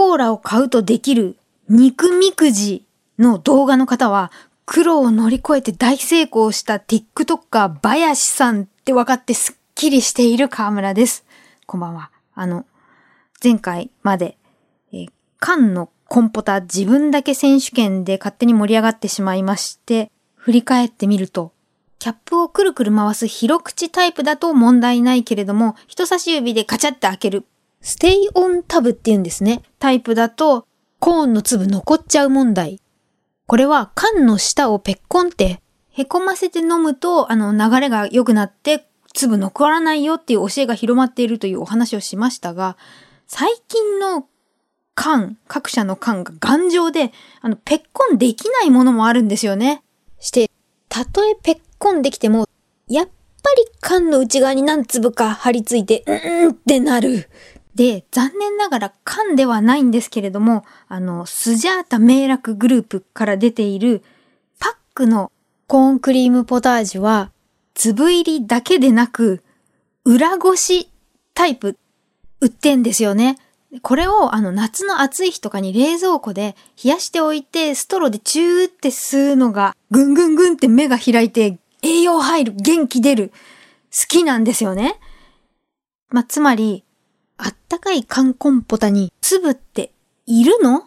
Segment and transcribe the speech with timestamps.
[0.00, 1.36] コーラを買うとできる
[1.68, 2.86] 肉みくじ
[3.18, 4.32] の動画の方は、
[4.64, 11.26] 苦労を乗り越えて大成功した TikToker バヤシさんって分かってすっきりしている河村です。
[11.66, 12.10] こんばんは。
[12.34, 12.64] あの、
[13.44, 14.38] 前回まで、
[14.90, 15.08] えー、
[15.38, 21.52] 缶のコンポタ自分だけ選手権で勝手に盛り上がってしまいまして、振り返ってみると、
[21.98, 27.44] キャップをくるくる回す広口タイプだと問題ないけれども、人差し指でカチャって開ける、
[27.82, 29.62] ステイオンタブって言うんですね。
[29.78, 30.66] タイプだと、
[30.98, 32.80] コーンの粒残っちゃう問題。
[33.46, 42.76] これは缶の下をペッコンって凹ませて飲むと、あの流れが良くなって粒残らないよっていう教えが広まっているというお話をしましたが、
[43.26, 44.26] 最近の
[44.94, 49.82] 缶、各社の缶が頑丈で、あの、ペッコンできないものもあるんですよね。
[50.18, 50.50] して、
[50.88, 52.46] たとえペッコンできても、
[52.88, 53.12] やっぱ
[53.56, 57.30] り缶の内側に何粒か張り付いて、うーんってなる。
[57.80, 64.04] で、残念ながら缶ではないんですけれども、あの、スジャータ名楽グループから出ている
[64.58, 65.32] パックの
[65.66, 67.32] コーンクリームポタージュは、
[67.72, 69.42] 粒入りだけでなく、
[70.04, 70.90] 裏ごし
[71.32, 71.78] タイプ
[72.42, 73.38] 売ってんですよね。
[73.80, 83.28] これをあの夏の暑い日とかに冷蔵庫で冷やしておいてストローでチューって吸うのがぐんぐんぐんって目が開いて栄養入る、元気出る、
[83.90, 85.00] 好きなんですよね。
[86.10, 86.84] まあ、つまり
[87.42, 89.92] あったかい缶コンポタに粒って
[90.26, 90.78] いるの？
[90.78, 90.82] っ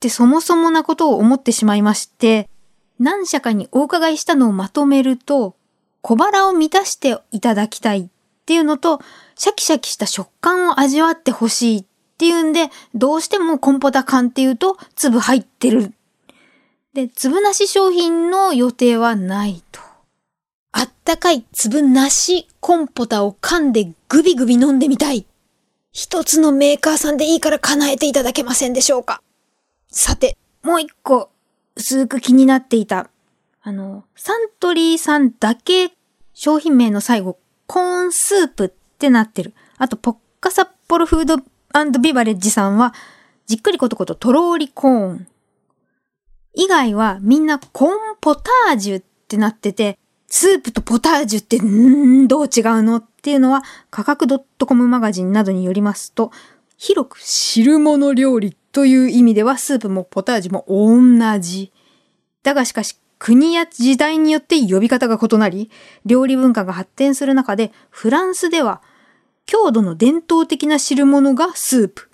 [0.00, 2.50] てそもそもなことを思ってしまいまして、
[2.98, 5.56] 何社かにお伺いしたのをまとめると、
[6.02, 8.08] 小腹を満たしていただきたいっ
[8.44, 9.00] ていうのと、
[9.34, 11.84] シャキシャキした食感を味わってほしいっ
[12.18, 15.94] ていうんで、どうしてもコンポタ缶っていうと粒入ってる。
[16.92, 19.80] で、粒なし商品の予定はないと。
[20.72, 25.26] あったかい粒なしコンポタを噛んでグビグビ飲んでみたい。
[25.96, 29.22] 一つのメーカーさんでいいから叶えていただけませんでしょうか？
[29.90, 31.30] さて、もう一個、
[31.74, 33.08] 薄く気になっていた。
[33.62, 35.92] あの、サントリーさんだけ
[36.34, 38.68] 商品名の最後、コーンスープっ
[38.98, 39.54] てなってる。
[39.78, 41.38] あと、ポッカサッポロフード
[41.98, 42.92] ビバレッジさんは、
[43.46, 45.26] じっくりことこととろーりコーン。
[46.52, 54.26] 以外はみんなコーンポタージュってなってて、スープとポタージュって、んどう違うのっていうのは、価格
[54.58, 56.32] .com マガジンなどによりますと、
[56.76, 61.72] 広く汁物料理という意味では、スープもポタージュも同じ。
[62.42, 65.70] だがしかし、国や時代によって呼び方が異なり、
[66.04, 68.82] 料理文化が発展する中で、フランスでは、
[69.46, 72.10] 郷土の伝統的な汁物がスープ。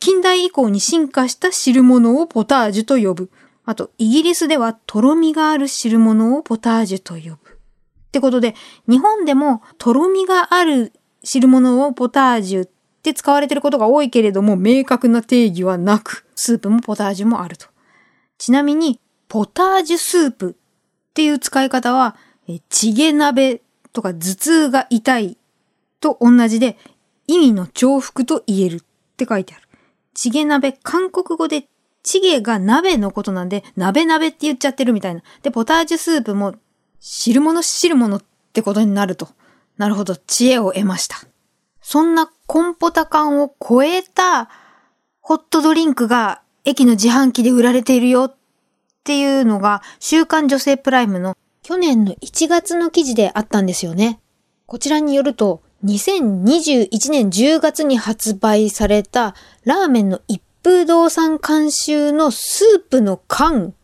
[0.00, 3.30] 近代以降に進化した汁物をポタージュと呼ぶ。
[3.64, 7.34] あと、イギリスではとろみがある汁物をポタージュと呼ぶ。
[7.34, 7.36] っ
[8.12, 8.54] てことで、
[8.88, 10.92] 日本でもとろみがある
[11.22, 12.68] 汁物をポタージュっ
[13.02, 17.66] て使われてることが多いけれども、明確な定義はなく、スープもポタージュもあると。
[18.38, 22.16] ちなみに、ポタージュスープっていう使い方は、
[22.68, 25.38] チゲ鍋とか頭痛が痛い
[26.00, 26.76] と同じで、
[27.26, 28.80] 意味の重複と言えるっ
[29.16, 29.66] て書いてある。
[30.12, 31.66] チゲ鍋、韓国語で
[32.04, 35.22] チゲが鍋のことなんで、鍋鍋って言っちゃってるみたいな。
[35.42, 36.54] で、ポタージュスープも、
[37.00, 38.22] 汁物汁物っ
[38.52, 39.28] てことになると。
[39.78, 41.16] なるほど、知恵を得ました。
[41.80, 44.48] そんなコンポタ缶を超えた
[45.20, 48.36] ホットドリンクが駅の自販機で売られているよっ
[49.02, 54.20] ていうのが、週刊女性プライムの去年の1月の記事であったんですよね。
[54.66, 59.34] こちらによると、2021年10月に発売された
[59.64, 63.74] ラーメンの一風堂さん監修のスープの缶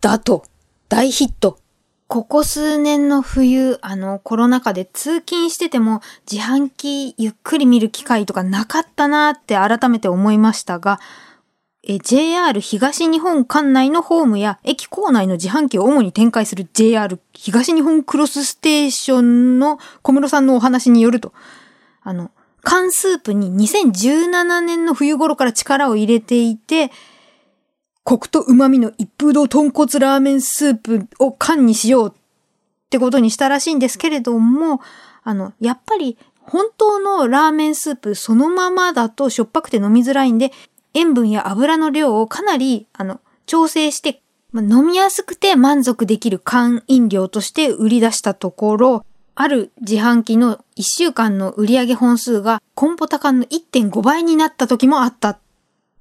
[0.00, 0.44] だと
[0.88, 1.58] 大ヒット。
[2.06, 11.00] ここ数年の冬、あのコロナ禍で通勤してても自販機ゆっくり見る機会とかなかったなって改めて思いましたが、
[11.82, 21.32] JR 東日本管内のホームや駅構内の自販機を主に展開する JR 東日本クロスステーションの小室さんのお話によると、
[22.02, 22.30] あの、
[22.62, 26.90] 缶スープに2017年の冬頃から力を入れていて、
[28.04, 32.20] コクと旨味の一風堂豚骨ラーメンスープを缶にしようっ
[32.90, 34.80] てことにしたらしいんですけれども、
[35.22, 40.50] あの、やっぱり本当のラーメンスープそのままだとしょっぱくて飲みづらいんで、
[40.94, 55.38] 塩分や油の量をかなり、あの、調整して、ま飲みやすくて満足できる缶飲料として売り出したところ、ある自販機の1週間の売上本数がコンポタ缶の1.5倍になった時もあった。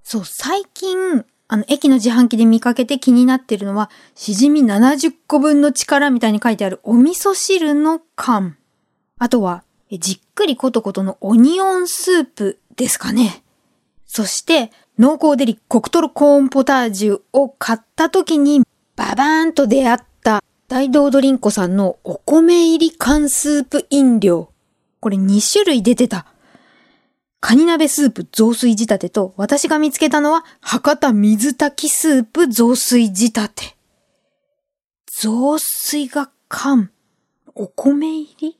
[0.03, 8.57] そう、最近、あの、駅の自販機で見かけて気になってるのは、しじみ70個分の力みたいに書いてあるお味噌汁の缶。
[9.17, 13.43] あとは、じっくりコトコトのオニオンスープですかね。
[14.05, 18.63] そして、濃厚デリコクトロコーンポタージュを買った時に
[18.95, 20.08] ババーンと出会った
[20.69, 24.53] 大道ドリンコさんのお米入り缶スープ飲料。
[24.99, 26.27] これ2種類出てた。
[27.39, 33.77] カニ鍋スープ雑炊仕立てと私が見つけたのは博多水炊きスープ雑炊仕立て。
[35.07, 36.91] 雑炊が缶。
[37.55, 38.59] お米入り？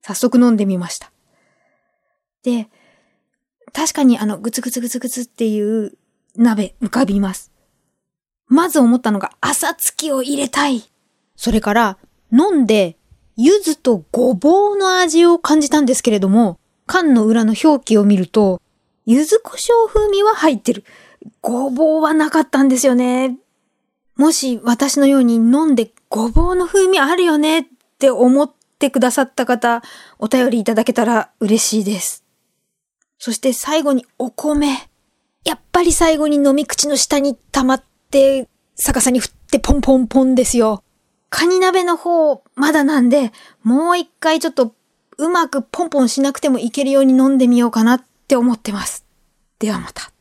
[0.00, 1.12] 早速飲んでみました。
[2.42, 2.70] で、
[3.74, 5.92] 確かにあの、ぐつぐつぐつぐつっていう
[6.34, 7.52] 鍋浮かびます。
[8.46, 10.91] まず思ったのが朝月を入れたい。
[11.42, 11.98] それから
[12.30, 12.96] 飲んで
[13.36, 18.62] 柚子とごぼうの味を感じたんですけれども、缶の裏の表記を見ると、
[19.06, 20.84] 柚子胡椒風味は入ってる。
[21.40, 23.38] ごぼうはなかったんですよね。
[24.14, 27.64] もし私のように飲んでごぼうの風味あるよねっ
[27.98, 28.48] て思っ
[28.78, 29.82] てくださった方、
[30.20, 32.22] お便りいただけたら嬉しいです。
[33.18, 34.88] そして最後にお米。
[35.44, 40.84] やっぱり最後に飲み口の下に溜まって、逆さに振ってポンポンポンですよ。
[41.32, 43.32] カニ鍋の方、まだなんで、
[43.62, 44.74] もう一回ちょっと
[45.16, 49.06] うまくポンポンしなくてもいけるように飲んでみようかなって思ってます。
[49.58, 50.11] ではまた。